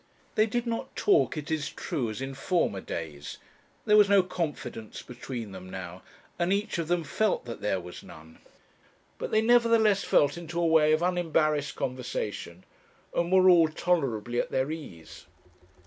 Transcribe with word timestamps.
They 0.33 0.47
did 0.47 0.65
not 0.65 0.95
talk, 0.95 1.37
it 1.37 1.51
is 1.51 1.69
true, 1.69 2.09
as 2.09 2.23
in 2.23 2.33
former 2.33 2.81
days; 2.81 3.37
there 3.85 3.97
was 3.97 4.09
no 4.09 4.23
confidence 4.23 5.03
between 5.03 5.51
them 5.51 5.69
now, 5.69 6.01
and 6.39 6.51
each 6.51 6.79
of 6.79 6.87
them 6.87 7.03
felt 7.03 7.45
that 7.45 7.61
there 7.61 7.79
was 7.79 8.01
none; 8.01 8.39
but 9.19 9.29
they 9.29 9.41
nevertheless 9.43 10.03
fell 10.03 10.27
into 10.35 10.59
a 10.59 10.65
way 10.65 10.91
of 10.91 11.03
unembarrassed 11.03 11.75
conversation, 11.75 12.63
and 13.15 13.31
were 13.31 13.47
all 13.47 13.67
tolerably 13.67 14.39
at 14.39 14.49
their 14.49 14.71
ease. 14.71 15.27